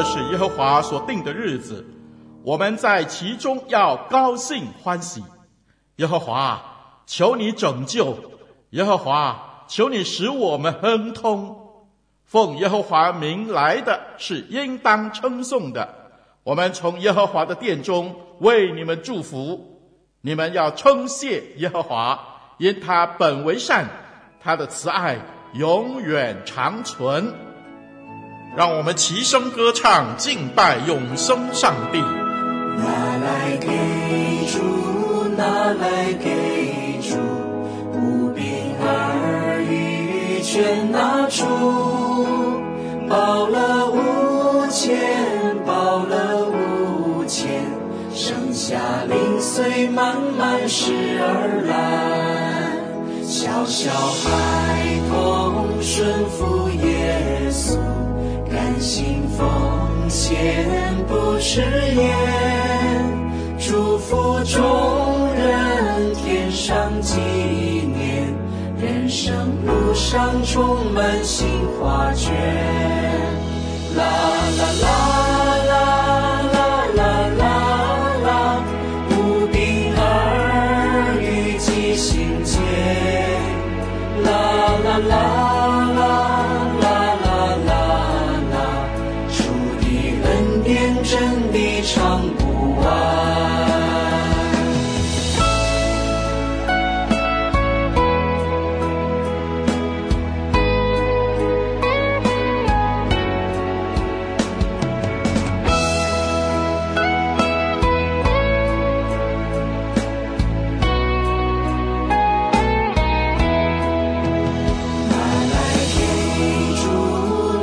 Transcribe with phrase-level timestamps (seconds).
[0.00, 1.84] 这是耶和华所定的日子，
[2.42, 5.22] 我们在其中要高兴欢喜。
[5.96, 6.58] 耶和华，
[7.04, 8.14] 求你拯救；
[8.70, 11.54] 耶和华，求你使我们亨通。
[12.24, 15.86] 奉耶和华名来的是应当称颂的。
[16.44, 19.82] 我们从耶和华的殿中为你们祝福。
[20.22, 22.18] 你们要称谢耶和华，
[22.56, 23.86] 因他本为善，
[24.42, 25.18] 他的慈爱
[25.52, 27.49] 永远长存。
[28.56, 32.00] 让我们齐声歌唱，敬拜永生上帝。
[32.00, 32.84] 拿
[33.22, 33.68] 来给
[34.50, 34.58] 主，
[35.36, 37.16] 拿来给主，
[37.94, 38.44] 五饼
[38.82, 41.46] 二鱼全拿出，
[43.08, 44.98] 饱了五千，
[45.64, 47.64] 饱了五千，
[48.12, 48.76] 剩下
[49.08, 57.78] 零碎慢慢拾而来，小小孩童顺服耶稣。
[58.60, 59.48] 甘心奉
[60.10, 60.66] 献
[61.08, 61.62] 不迟
[61.96, 62.14] 延，
[63.58, 68.34] 祝福众人天上纪念，
[68.78, 71.48] 人生路上充满新
[71.80, 72.34] 画卷。
[73.96, 75.29] 啦啦啦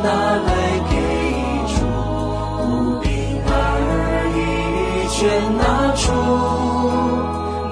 [0.04, 0.50] 拿来
[0.90, 0.94] 给
[1.74, 1.76] 主
[2.64, 3.10] 无病
[3.46, 3.52] 而
[4.36, 4.38] 愈
[5.10, 5.18] 劝
[5.58, 6.04] 拿出。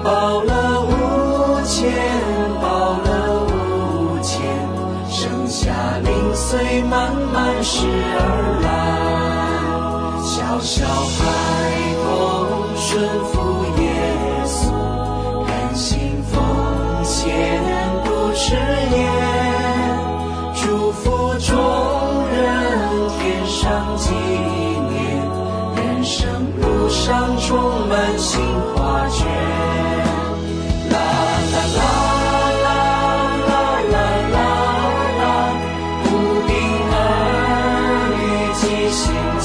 [0.02, 1.92] 报了五钱
[2.60, 3.08] 报了
[3.44, 4.34] 五钱
[5.08, 7.86] 剩下零碎慢慢拾
[8.18, 8.66] 而来。
[10.22, 11.35] 小小孩
[27.46, 28.42] 充满新
[28.74, 29.46] 画卷。
[39.38, 39.44] 接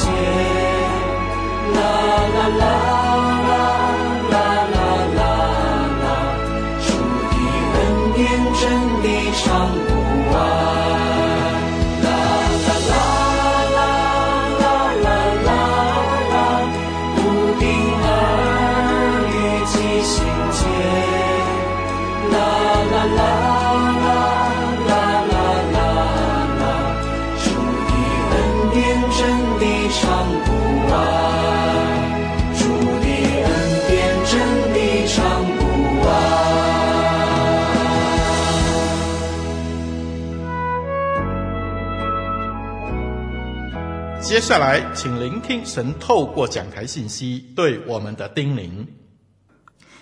[44.52, 48.86] 下来，请聆听神透过讲台信息对我们的叮咛。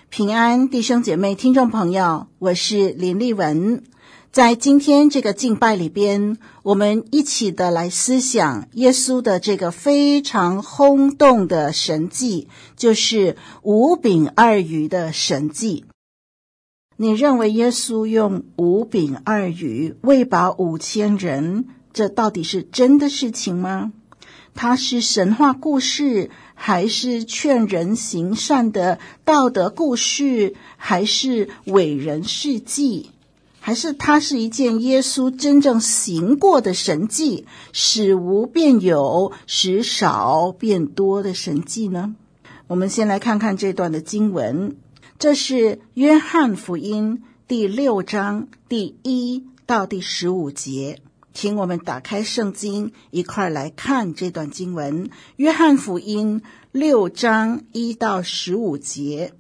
[0.09, 3.83] 平安，弟兄姐妹、听众朋友，我是林丽文。
[4.31, 15.85] 在今天这个敬拜里边，我们一起的来思想耶稣的这个非常轰动的神迹，就是五饼二鱼的神迹。
[16.97, 23.93] 你认为耶稣用五饼二鱼喂饱五千人，这到底是真的事情吗？
[24.61, 33.11] 它是神话故事，还是劝人行善的道德故事，还是伟人事迹，
[33.61, 42.15] 还是它是一件耶稣真正行过的神迹，使无变有，使少变多的神迹呢？
[42.67, 44.75] 我们先来看看这段的经文，
[45.17, 50.99] 这是约翰福音第六章第一到第十五节。
[51.41, 55.05] 请我们打开圣经，一块来看这段经文，
[55.37, 56.41] 《约翰福音》
[56.73, 59.33] 六章一到十五节。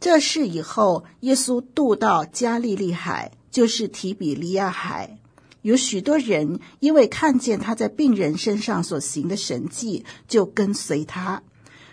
[0.00, 5.16] 这事以后，耶稣渡到加利利海，就是提比利亚海。
[5.62, 11.42] 有许多人因为看见他在病人身上所行的神迹，就跟随他。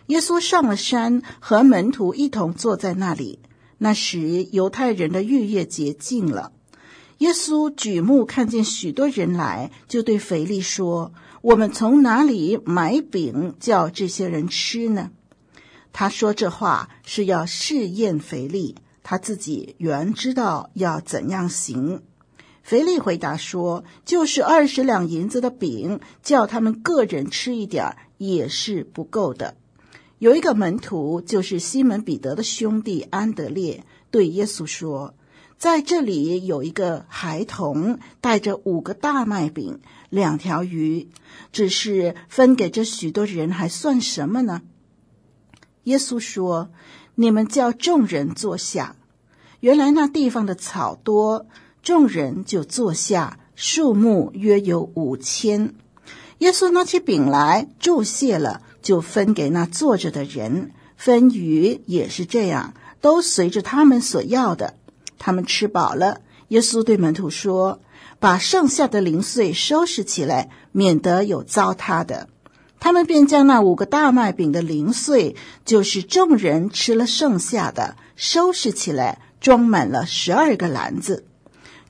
[0.08, 3.40] 耶稣上了山，和门徒一同坐在那里。
[3.78, 6.52] 那时，犹太人的逾越节近了。
[7.19, 11.12] 耶稣举目看见许多人来，就对腓力说
[11.42, 15.12] ：“我们从哪里买饼叫这些人吃呢？”
[15.92, 22.04] 他说这话是要试验腓力，他自己原知道要怎样行。
[22.62, 29.56] 腓力回答说：“就是二十两银子的饼，叫他们个人吃一点，也是不够的。”
[30.19, 35.14] 有一个门徒，就是西门彼得的兄弟安德烈，对耶稣说
[35.57, 41.09] ：“在这里有一个孩童，带着五个大麦饼、两条鱼，
[41.51, 44.62] 只是分给这许多人，还算什么呢？”
[45.86, 46.69] 耶稣说
[47.15, 48.95] ：“你们叫众人坐下。”
[49.62, 51.48] 原来那地方的草多。
[51.81, 55.74] 众人就坐下，数目约有五千。
[56.39, 60.71] 耶稣拿起饼来，祝谢了，就分给那坐着的人。
[60.98, 64.75] 分鱼也是这样，都随着他们所要的。
[65.18, 67.80] 他们吃饱了，耶稣对门徒说
[68.19, 72.30] ：“把剩下的零碎收拾起来，免得有糟蹋的。”
[72.80, 75.36] 他们便将那五个大麦饼的零碎，
[75.66, 81.25] 就是众人吃了剩下的，收拾起来，装满了十二个篮子。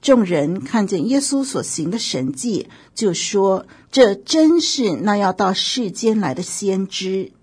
[0.02, 7.34] 众人看见耶稣所行的神迹，就说：“这真是那要到世间来的先知。”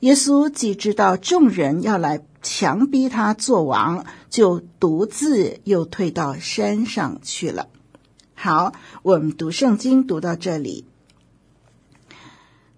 [0.00, 7.68] 耶稣既知道众人要来强逼他做王，就独自又退到山上去了。
[8.34, 10.84] 好，我们读圣经读到这里，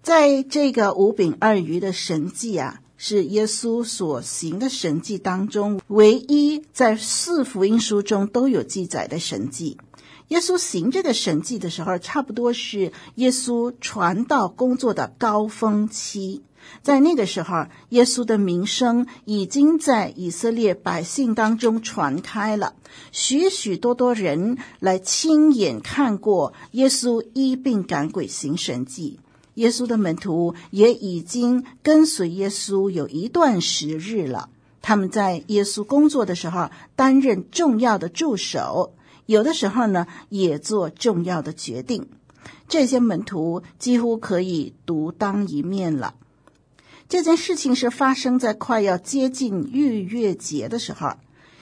[0.03, 2.81] 在这个五饼二鱼的神迹啊。
[2.97, 9.77] 是耶稣所行的神迹当中，唯一在四福音书中都有记载的神迹。
[10.29, 16.45] 耶稣行这个神迹的时候，差不多是耶稣传道工作的高峰期。
[16.83, 22.75] 在那个时候，耶稣的名声已经在以色列百姓当中传开了，
[23.13, 29.19] 许许多多人来亲眼看过耶稣医病赶鬼行神迹。
[29.55, 34.49] 耶稣的门徒也已经跟随耶稣有一段时日了。
[34.83, 38.95] 他们在耶稣工作的时候担任重要的助手，
[39.27, 42.09] 有的时候呢也做重要的决定。
[42.69, 46.15] 这些门徒几乎可以独当一面了。
[47.09, 51.13] 这件事情是发生在快要接近逾越节的时候，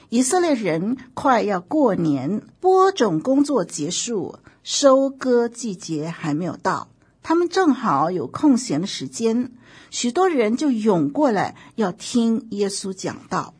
[0.08, 6.88] 以色列人快要过年，播种工作结束，收割季节还没有到。
[7.22, 9.50] 他们正好有空闲的时间，
[9.90, 13.54] 许多人就涌过来要听耶稣讲道。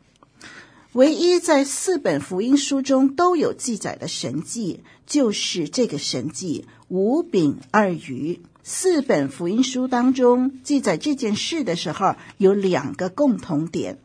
[0.93, 8.41] 唯一在四本福音书中都有记载的神迹，就是这个神迹——五饼二鱼。
[8.65, 13.99] 四本福音书当中记载这件事的时候，有两个共同点。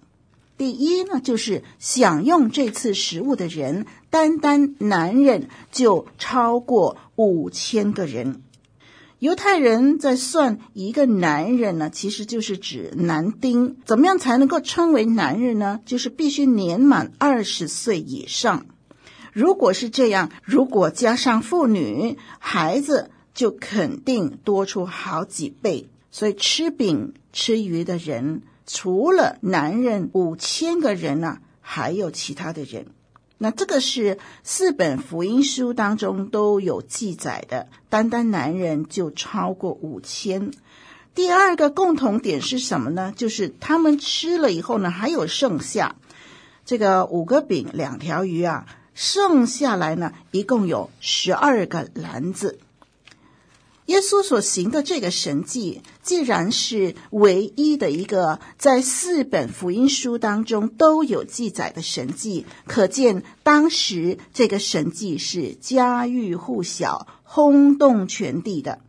[0.56, 8.42] 第一呢，就是享用这次食物的人，单单男人就超过五千个人。
[9.20, 13.76] 犹太人在算一个男人呢，其实就是指男丁。
[13.84, 15.78] 怎么样才能够称为男人呢？
[15.86, 18.66] 就是必须年满二十岁以上。
[19.32, 25.88] 如果是这样，如果加上妇女、孩子，就肯定多出好几倍。
[26.10, 32.86] 所以吃饼吃鱼的人，除了男人五千个人呢，还有其他的人。
[33.38, 40.50] 那这个是四本福音书当中都有记载的，单单男人就超过五千。
[41.14, 43.12] 第二个共同点是什么呢？
[43.14, 45.94] 就是他们吃了以后呢，还有剩下
[46.64, 52.58] 这个五个饼两条鱼啊，剩下来呢，一共有十二个篮子。
[53.88, 68.80] 耶稣所行的这个神迹，既然是唯一的一个在四本福音书当中都有记载的神迹，可见当时这个神迹是家喻户晓、轰动全地的。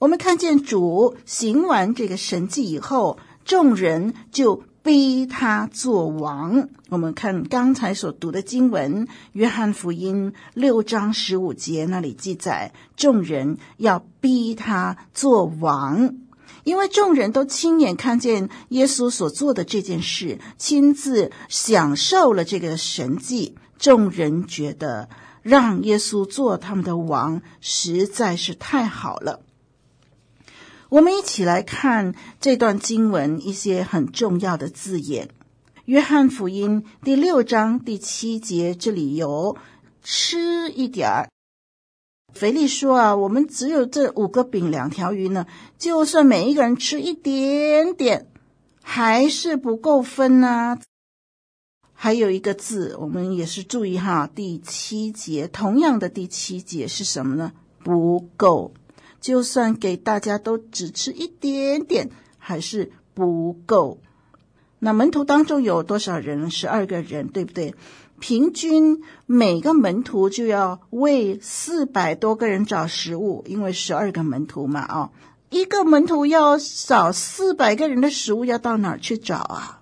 [0.00, 6.68] 我们看见主行完这个神迹以后，众人就逼他做王。
[6.90, 16.16] 我们看刚才所读的经文，《约翰福音》六章十五节那里记载，众人要逼他做王，
[16.64, 25.08] 因为众人都亲眼看见耶稣所做的这件事，亲自享受了这个神迹，众人觉得
[25.40, 29.40] 让耶稣做他们的王实在是太好了。
[30.88, 35.28] 我们一起来看这段经文一些很重要的字眼。
[35.86, 39.56] 约翰福音第六章第七节，这里有
[40.02, 41.28] 吃一点儿。
[42.32, 45.46] 腓力说啊，我们只有这五个饼两条鱼呢，
[45.78, 48.26] 就算每一个人吃一点点，
[48.82, 50.78] 还是不够分呢。
[51.92, 57.52] 还有一个字，我们也是注意哈，第七节，同样的第七节是什么呢？
[57.84, 58.74] 不够，
[59.24, 63.98] 就算给大家都只吃一点点，还是不够。
[64.78, 66.50] 那门徒当中有多少人？
[66.50, 67.74] 十二个人，对不对？
[68.20, 75.10] 平均每个门徒就要为四百多个人找食物，因为十二个门徒嘛，哦，
[75.48, 79.80] 一个门徒要找四百个人的食物，要到哪儿去找啊？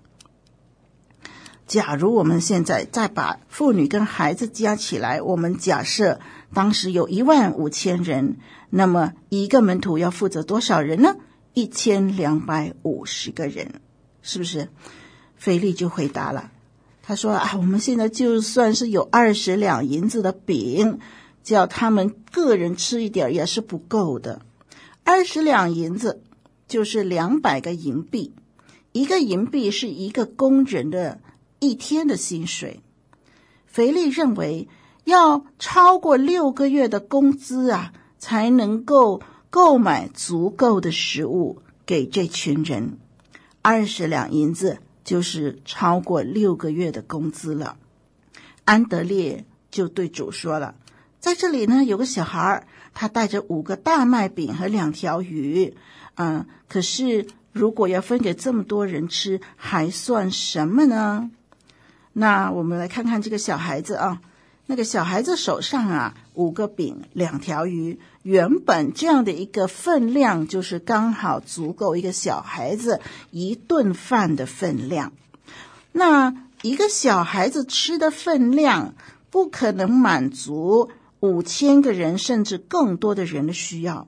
[1.67, 6.19] 假如我们现在再把妇女跟孩子加起来，我们假设
[6.53, 8.37] 当时有一万五千人，
[8.69, 11.15] 那么一个门徒要负责多少人呢？
[11.53, 13.81] 一千两百五十个人。
[14.25, 14.69] 是不是？
[15.35, 16.49] 腓力就回答了，
[17.01, 20.99] 他说：“啊，我们现在就算是有二十两银子的饼，
[21.43, 24.41] 叫他们个人吃一点也是不够的。
[25.03, 26.23] 二十两银子
[26.69, 28.33] 就是两百个银币，
[28.93, 31.19] 一个银币是一个工人的
[31.63, 32.81] 一天的薪水。
[33.65, 34.67] 腓力认为
[35.05, 42.99] 要超过六个月的工资啊，才能够购买足够的食物给这群人。”
[43.63, 47.77] 二十两银子就是超过六个月的工资了。
[48.65, 50.75] 安德烈就对主说了
[51.19, 55.75] ：“在这里呢，有个小孩，他带着五个大麦饼和两条鱼。
[56.15, 61.31] 嗯，可是如果要分给这么多人吃，还算什么呢？”
[62.13, 64.21] 那我们来看看这个小孩子啊。
[64.65, 75.11] 那个小孩子手上啊，五个饼，两条鱼，原本这样的一个分量，就是刚好足够一个小孩子一顿饭的分量。
[75.91, 78.93] 那一个小孩子吃的分量，
[79.29, 80.89] 不可能满足
[81.19, 84.07] 五千个人甚至更多的人的需要。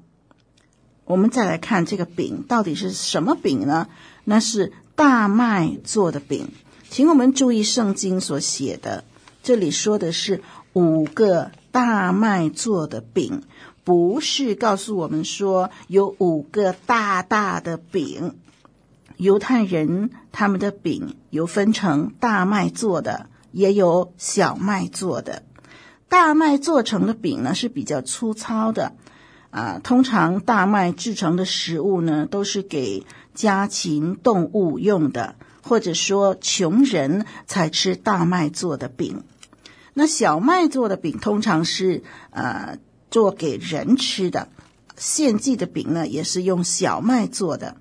[1.03, 3.89] 我们再来看这个饼到底是什么饼呢？
[4.23, 6.47] 那是大麦做的饼，
[6.95, 9.03] 请我们注意圣经所写的。
[9.43, 13.41] 这里说的是五个大麦做的饼，
[13.83, 18.35] 不是告诉我们说有五个大大的饼。
[19.17, 25.43] 犹太人他们的饼有分成大麦做的，也有小麦做的。
[26.07, 28.93] 大麦做成的饼呢是比较粗糙的，
[29.49, 35.35] 啊，通常大麦制成的食物呢都是给家禽动物用的，
[35.67, 39.23] 或者说穷人才吃大麦做的饼。
[39.95, 42.77] 那小麦做的饼通常是呃
[43.09, 44.47] 做给人吃的，
[44.95, 47.77] 献祭的饼呢也是用小麦做的。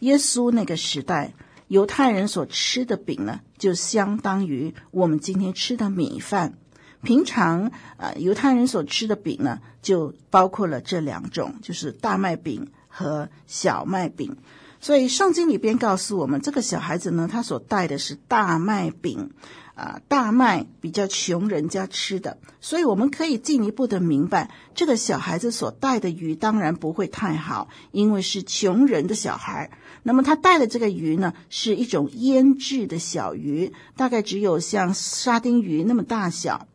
[0.00, 1.32] 耶稣那个时代，
[1.68, 6.54] 犹太人所吃的饼呢，就相当于我们今天吃的米饭。
[7.02, 14.36] 平常呃犹太人所吃的饼呢，就包括了这两种，就是大麦饼和小麦饼。
[14.80, 19.30] 所以圣经里边告诉我们，这个小孩子呢，他所带的是大麦饼。
[19.74, 29.70] 啊，大麦比较穷人家吃的，所以我们可以进一步的明白，这个小孩子所带的鱼当然不会太好，因为是穷人的小孩。
[30.02, 36.66] 那么他带的这个鱼呢，是一种腌制的小鱼，大概只有像沙丁鱼那么大小。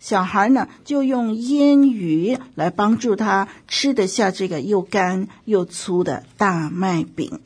[0.00, 7.38] 小孩呢，就用腌鱼来帮助他吃得下这个又干又粗的大麦饼。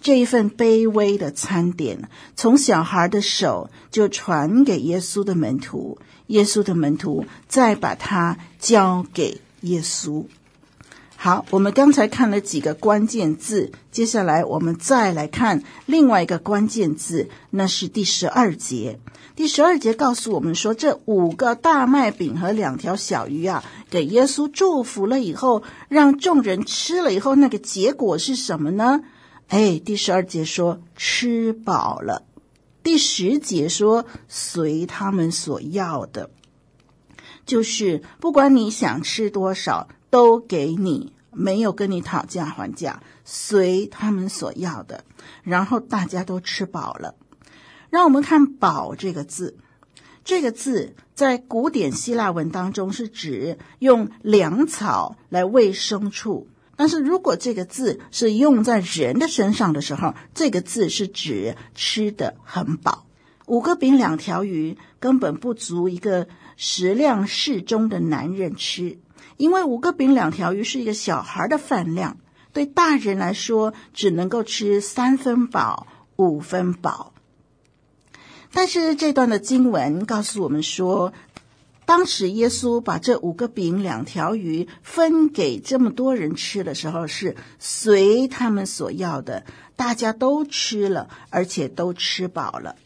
[0.00, 10.24] 这一份卑微的餐点，从小孩的手就传给耶稣的门徒，耶稣的门徒再把它交给耶稣。
[11.24, 18.98] 好，我们刚才看了几个关键字，接下来我们再来看另外一个关键字，那是第十二节。
[19.36, 29.02] 第十二节告诉我们说，这五个大麦饼和两条小鱼啊，给耶稣祝福了以后，让众人吃了以后，那个结果是什么呢？
[29.46, 32.24] 哎，第十二节说吃饱了，
[32.82, 36.30] 第十节说随他们所要的，
[37.52, 45.04] 就是不管你想吃多少，都给你，没有跟你讨价还价，随他们所要的。
[45.42, 47.14] 然后大家都吃饱了。
[47.90, 49.58] 让我们看“饱”这个字，
[50.24, 56.48] 这个字在古典希腊文当中是指用粮草来喂牲畜。
[56.74, 63.04] 但是如果这个字是用在人的身上的时候，这个字是指吃得很饱。
[63.44, 68.98] 五个饼两条鱼根本不足一个食量适中的男人吃，
[69.36, 72.18] 因为五个饼两条鱼是一个小孩的饭量，
[72.52, 77.12] 对大人来说只能够吃三分饱、五分饱。
[78.52, 81.12] 但是这段的经文告诉我们说，
[81.86, 89.44] 当时耶稣把这五个饼两条鱼分给这么多人吃的时候，是随他们所要的，
[89.74, 92.76] 大家都吃了，而且都吃饱了。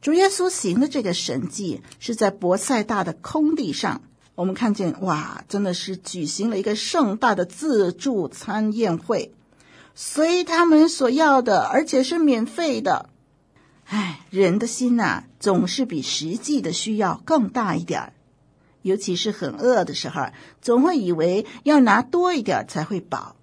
[0.00, 4.00] 主耶稣行的这个神迹是在伯赛大的空地上，
[4.36, 9.32] 我们看见哇，真的是举行了一个盛大的自助餐宴会，
[9.96, 13.10] 随他们所要的，而且是免费的。
[13.86, 18.12] 唉，人的心呐、总是比实际的需要更大一点儿，
[18.82, 20.28] 尤其是很饿的时候，
[20.62, 23.34] 总会以为要拿多一点才会饱，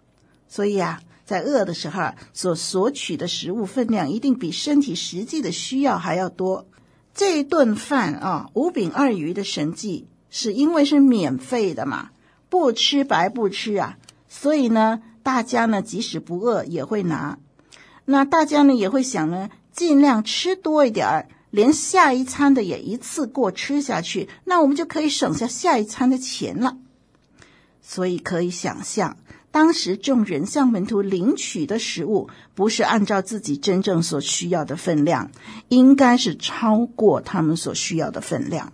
[0.47, 1.01] 所以啊。
[1.25, 6.67] 在饿的时候，所索取的食物分量一定比身体实际的需要还要多。
[7.13, 12.11] 这一顿饭啊，五饼二鱼的神迹，是因为是免费的嘛，
[12.49, 13.97] 不吃白不吃啊。
[14.29, 17.39] 所以呢，大家呢即使不饿也会拿。
[18.05, 26.77] 那大家呢也会想呢，尽量吃多一点儿，连下一餐的也一次过吃下去，那我们就可以省下下一餐的钱了。
[27.81, 29.17] 所以可以想象。
[29.55, 35.31] 当时众人向门徒领取的食物，不是按照自己真正所需要的分量，
[35.69, 38.73] 应该是超过他们所需要的分量。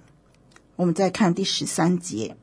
[0.75, 2.35] 我们再看第十三节，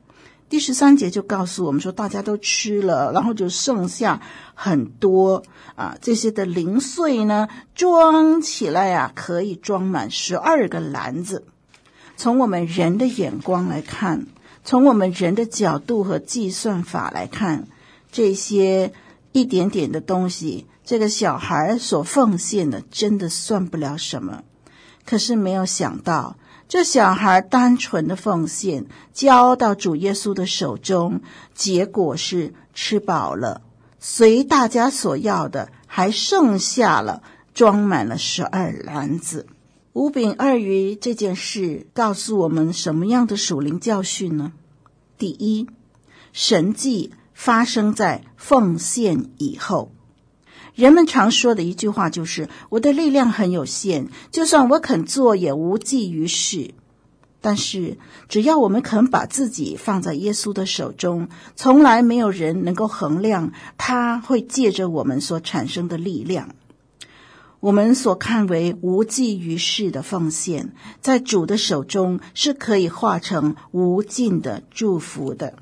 [0.47, 4.21] 第十三节就告诉我们说，大家都吃了，然后就剩下
[4.53, 5.43] 很多
[5.75, 11.43] 啊，这些的零碎呢，装起来、啊，可以装满十二个篮子。
[12.15, 14.27] 从我们人的眼光来看，
[14.63, 17.67] 从我们人的角度和计算法来看。
[18.11, 18.91] 这些
[19.31, 24.43] 一点点的东西，这个小孩所奉献的，真的算不了什么。
[25.05, 26.37] 可是没有想到，
[26.67, 31.21] 这小孩单纯的奉献交到主耶稣的手中，
[31.53, 33.61] 结果是吃饱了，
[33.99, 37.21] 随大家所要的，还剩下了，
[37.53, 39.47] 装满了十二篮子。
[39.93, 44.53] 五饼二鱼这件事告诉我们什么样的属灵教训呢？
[45.17, 45.67] 第一，
[46.31, 47.11] 神迹。
[47.39, 49.93] 发生在奉献以后，
[50.75, 56.73] 人们常说的一句话就是：“我的力量很有限，就算我肯做，也无济于事。”
[57.39, 57.97] 但是，
[58.27, 66.49] 只要我们肯把自己放在耶稣的手中，从来没有人能够衡量他会借着我们所产生的力量。
[67.61, 75.53] 我们所看为无济于事的奉献，在主的手中是可以化成无尽的祝福的。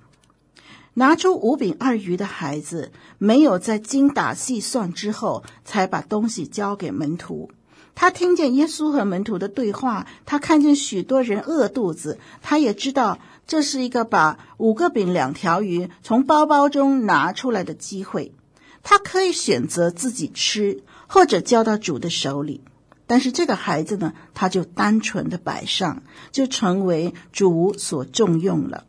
[1.00, 7.52] 拿出五饼二鱼的孩子，没有在精打细算之后，才把东西交给门徒。
[7.94, 18.34] 他听见耶稣和门徒的对话，他看见许多人饿肚子，他也知道这是一个把五个饼两条鱼从包包中拿出来的机会。
[18.82, 22.62] 他可以选择自己吃，或者交到主的手里。
[23.06, 28.86] 但是这个孩子呢，他就单纯的摆上，就成为主所重用了。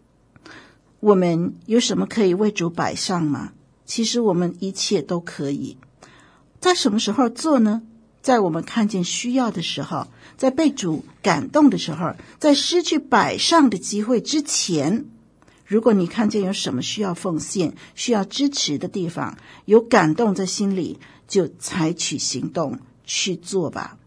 [1.00, 3.52] 我们有什么可以为主摆上吗？
[3.84, 5.76] 其实我们一切都可以。
[6.60, 7.82] 在什么时候做呢？
[8.20, 15.06] 在我们看见需要的时候，在被主感动的时候，在失去摆上的机会之前。
[15.64, 23.98] 如果你看见有什么需要奉献、需要支持的地方，有感动在心里，就采取行动去做吧。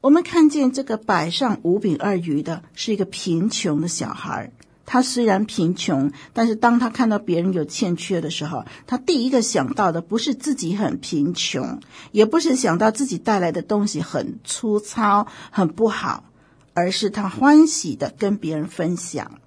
[0.00, 4.52] 我们看见这个摆上五饼二鱼的是一个贫穷的小孩。
[4.86, 11.80] 他虽然贫穷，但是当他看到别人有欠缺的时候，他第一个想到的不是自己很贫穷，
[12.12, 16.24] 也不是想到自己带来的东西很粗糙、很不好，
[16.72, 19.40] 而是他欢喜的跟别人分享。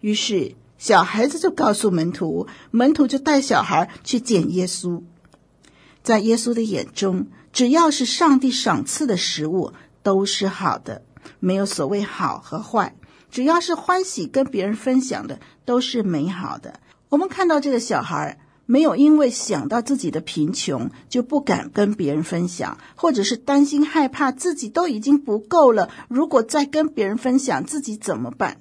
[0.00, 5.02] 于是小孩子就告诉门徒，门徒就带小孩去见耶稣。
[6.02, 9.72] 在耶稣的眼中，只要是上帝赏赐的食物，
[10.02, 11.02] 都是好的，
[11.38, 12.94] 没有所谓好和坏。
[13.34, 16.78] 只要是欢喜跟别人分享的，都是美好的。
[17.08, 28.58] 我们看到这个小孩没有因为想到自己的贫穷就不敢跟别人分享，或者是担心害怕自己都已经不够了，如果再跟别人分享自己怎么办？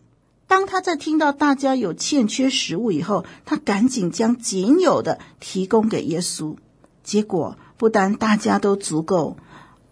[0.48, 6.56] 当他在听到大家有欠缺食物以后，他赶紧将仅有的提供给耶稣。
[7.04, 9.38] 结果不但大家都足够，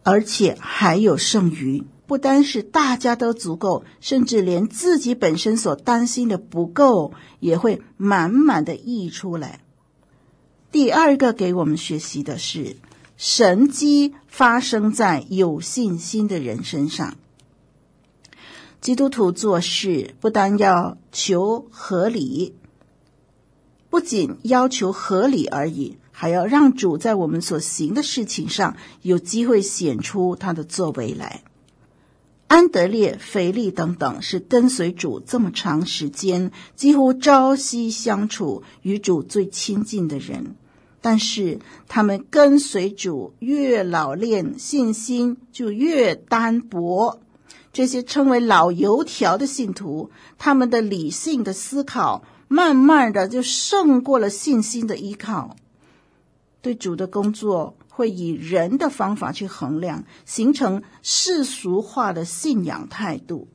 [0.01, 1.83] 而且还有剩余。
[2.11, 9.61] 不单是大家都足够，甚至连自己本身所担心的不够，也会满满的溢出来。
[10.73, 12.75] 第二个给我们学习的是，
[13.15, 17.15] 神迹发生在有信心的人身上。
[18.81, 22.55] 基督徒做事不单要求合理，
[23.89, 31.43] 不仅要求合理而已，还要让主在我们所行的事情上有机会显出他的作为来。
[32.51, 40.57] 安德烈、腓力等等是跟随主这么长时间，几乎朝夕相处、与主最亲近的人。
[40.99, 47.21] 但是他们跟随主越老练，信心就越单薄。
[47.71, 55.55] 这些称为老油条的信徒，他们的理性的思考，慢慢的就胜过了信心的依靠。
[56.61, 63.47] 对主的工作，会以人的方法去衡量，形成世俗化的信仰态度。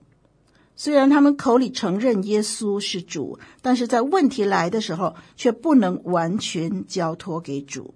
[0.76, 7.94] 虽然他们口里承认耶稣是主，但是在问题来的时候，却不能完全交托给主。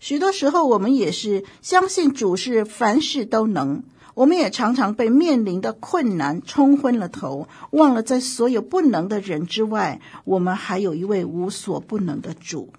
[0.00, 12.72] 许多时候，我们也是相信主是凡事都能，我们也常常被面临的困难冲昏了头，忘了在所有不能的人之外，我们还有一位无所不能的主。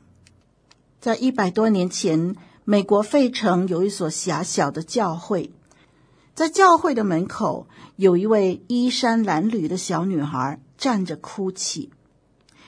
[0.99, 5.51] 在一百多年前，美国费城有一所狭小的教会。
[6.33, 11.91] 在教会的门口，有一位衣衫褴褛的小女孩站着哭泣，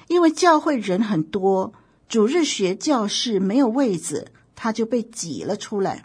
[0.08, 1.74] 因为教会人很多，
[2.10, 6.04] 主日学教室没有位子，她就被挤了出来。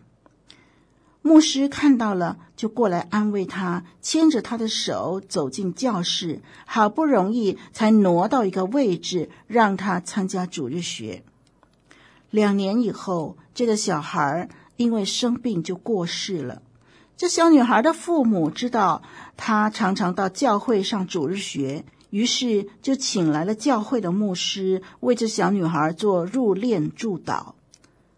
[1.23, 11.25] 牧师看到了，就过来安慰她，牵着她的手走进教室，好不容易才挪到一个位置，让她参加主日学。
[12.31, 16.63] 两年以后，这个小孩因为生病就过世了。
[17.17, 19.03] 这小女孩的父母知道
[19.37, 27.53] 她常常到教会上主日学，于是就请来了教会的牧师为这小女孩做入殓祝祷。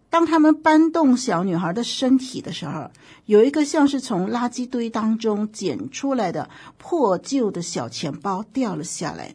[0.09, 2.90] 当他们搬动小女孩的身体的时候，
[3.25, 9.35] 有一个像是从垃圾堆当中捡出来的破旧的小钱包掉了下来。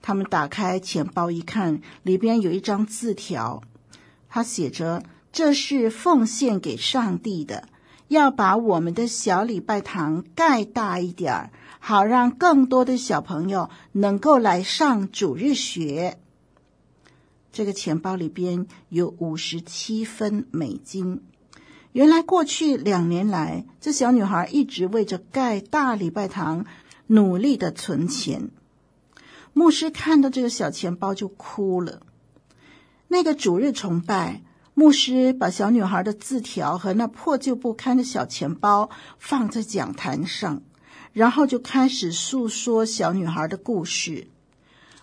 [0.00, 3.62] 他们打开钱包一看，里边有一张字条，
[4.34, 7.68] 他写着：“这是奉献给上帝的。”
[8.08, 16.18] 要把我们的小礼拜堂盖大一点儿，好让更多的小朋友能够来上主日学。
[17.52, 21.22] 这个钱包里边有五十七分美金。
[21.92, 26.64] 原来过去两年来，这小女孩一直为着盖大礼拜堂
[27.06, 28.50] 努力的存钱。
[29.52, 32.00] 牧师看到这个小钱包就哭了。
[33.12, 34.40] 那个主日崇拜。
[34.72, 40.62] 牧师把小女孩的字条和那破旧不堪的小钱包放在讲坛上，
[41.12, 44.28] 然后就开始诉说小女孩的故事。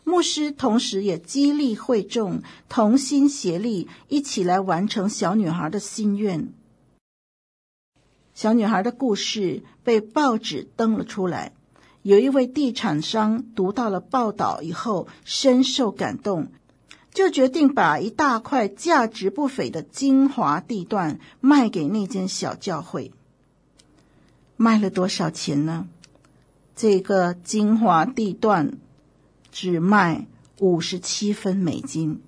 [0.04, 6.52] 牧师同时也激励会众同心协力，一起来完成小女孩的心愿。
[8.34, 11.52] 小女孩的故事被报纸登了出来，
[12.02, 16.48] 有一位地产商读到了报道以后，深受感动。
[17.12, 23.12] 就决定把一大块价值不菲的精华地段卖给那间小教会。
[24.56, 25.88] 卖了多少钱呢？
[26.76, 28.78] 这个精华地段
[29.52, 30.28] 只卖
[30.60, 32.22] 五十七分美金。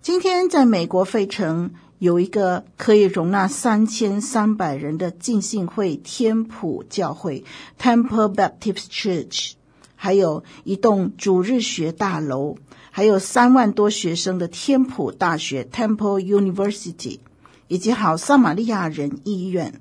[0.00, 7.44] 今天在美国费城有一个可以容纳三千三百人的浸信会天普教会
[7.78, 9.52] （Temple Baptist Church），
[9.94, 12.56] 还有一栋主日学大楼。
[12.98, 17.20] 还有三万多学生的天普大学 （Temple University）
[17.68, 19.80] 以及好撒玛利亚人医院，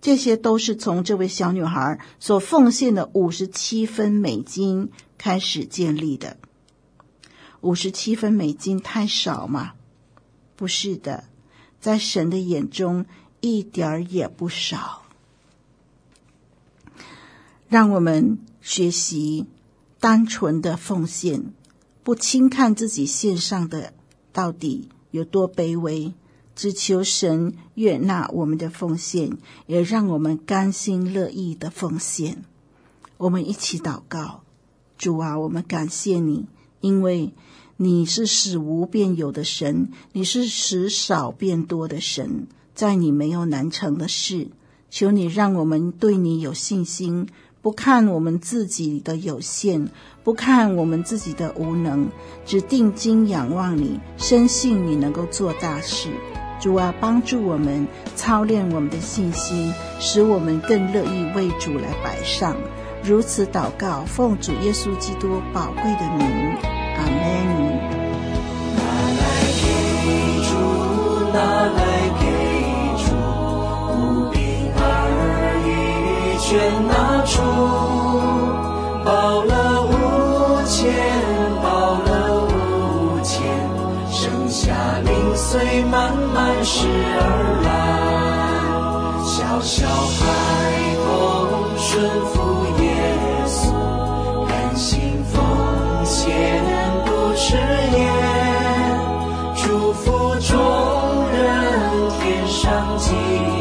[0.00, 6.36] 这些都是从这位小女孩所奉献的五十七分美金开始建立的。
[7.60, 9.74] 五十七分美金太少吗？
[10.56, 11.22] 不是的，
[11.80, 13.06] 在神的眼中
[13.40, 15.04] 一点儿也不少。
[17.68, 19.46] 让我们学习
[20.00, 21.52] 单纯的奉献。
[22.08, 23.92] 不轻看自己献上的
[24.32, 26.14] 到底有多卑微，
[26.56, 32.44] 只求神悦纳我们的奉献，也让我们甘心乐意的奉献。
[33.18, 34.40] 我们一起祷告：
[34.96, 36.46] 主啊，我们感谢你，
[36.80, 37.34] 因为
[37.76, 44.48] 你是使无变有的神，你是使少变多的神，在你没有难成的事。
[44.88, 47.28] 求你让我们对你有信心。
[47.68, 49.90] 不看我们自己的有限，
[50.24, 52.08] 不看我们自己的无能，
[52.46, 56.08] 只定睛仰望你，深信你能够做大事。
[56.58, 62.56] 主啊，帮助我们操练我们的信心，使我们更乐意为主来摆上。
[63.04, 66.26] 如此祷告，奉主耶稣基督宝贵的名，
[66.96, 67.12] 阿门。
[71.34, 71.97] 拿来给
[76.48, 76.56] 全
[76.86, 77.42] 拿出，
[79.04, 79.92] 报了五
[80.64, 80.90] 千，
[81.62, 81.68] 报
[82.06, 82.08] 了
[82.40, 83.36] 五千，
[84.10, 84.72] 剩下
[85.04, 86.88] 零碎慢慢拾
[87.20, 87.68] 而来，
[89.26, 90.24] 小小孩
[91.04, 91.06] 童
[91.76, 91.86] 顺
[92.28, 92.32] 服
[92.82, 92.82] 耶
[93.46, 93.60] 稣，
[94.48, 95.36] 甘心奉
[96.06, 96.16] 献
[97.04, 97.58] 不迟
[97.92, 98.00] 延。
[99.54, 100.56] 祝福众
[101.28, 101.36] 人，
[102.22, 103.57] 天上纪念，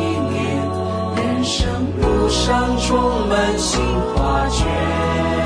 [1.28, 1.68] 人生
[2.00, 3.82] 路上充满新
[4.16, 5.37] 画卷。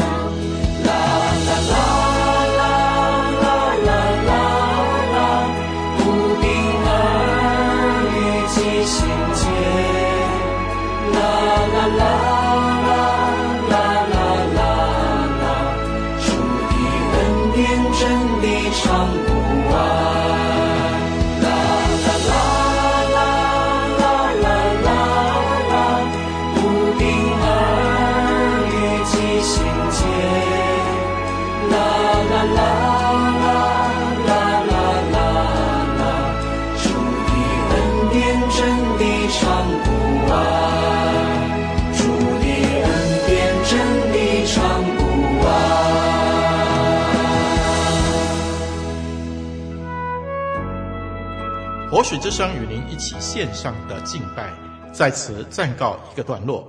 [52.01, 54.49] 活水之声与您一起线上的敬拜，
[54.91, 56.67] 在此暂告一个段落。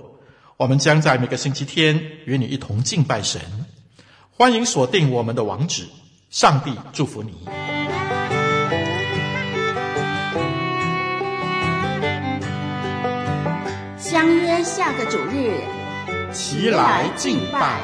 [0.57, 3.41] 我们将在每个星期天与你一同敬拜神。
[4.29, 5.87] 欢迎锁定我们的网址。
[6.29, 7.33] 上帝祝福你。
[13.97, 15.51] 相约下个主日，
[16.31, 17.81] 齐来敬拜。